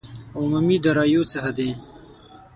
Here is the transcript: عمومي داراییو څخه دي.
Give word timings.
عمومي 0.39 0.77
داراییو 0.83 1.29
څخه 1.31 1.49
دي. 1.57 1.69